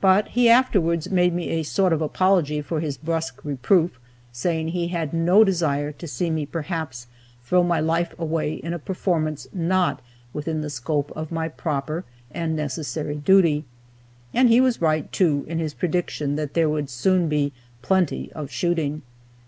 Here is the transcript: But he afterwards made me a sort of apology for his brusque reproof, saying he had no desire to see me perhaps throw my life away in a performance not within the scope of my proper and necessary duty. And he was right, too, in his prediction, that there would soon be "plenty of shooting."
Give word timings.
But 0.00 0.30
he 0.30 0.48
afterwards 0.50 1.12
made 1.12 1.32
me 1.32 1.50
a 1.50 1.62
sort 1.62 1.92
of 1.92 2.02
apology 2.02 2.60
for 2.60 2.80
his 2.80 2.96
brusque 2.96 3.44
reproof, 3.44 4.00
saying 4.32 4.66
he 4.66 4.88
had 4.88 5.14
no 5.14 5.44
desire 5.44 5.92
to 5.92 6.08
see 6.08 6.28
me 6.28 6.44
perhaps 6.44 7.06
throw 7.44 7.62
my 7.62 7.78
life 7.78 8.12
away 8.18 8.54
in 8.54 8.72
a 8.74 8.80
performance 8.80 9.46
not 9.52 10.02
within 10.32 10.60
the 10.60 10.70
scope 10.70 11.12
of 11.14 11.30
my 11.30 11.48
proper 11.48 12.02
and 12.32 12.56
necessary 12.56 13.14
duty. 13.14 13.64
And 14.34 14.48
he 14.48 14.60
was 14.60 14.82
right, 14.82 15.12
too, 15.12 15.44
in 15.46 15.60
his 15.60 15.72
prediction, 15.72 16.34
that 16.34 16.54
there 16.54 16.68
would 16.68 16.90
soon 16.90 17.28
be 17.28 17.52
"plenty 17.80 18.32
of 18.32 18.50
shooting." 18.50 19.02